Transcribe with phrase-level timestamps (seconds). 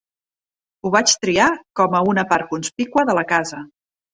[0.87, 1.49] Ho vaig triar
[1.81, 3.63] com a una part conspícua de la casa.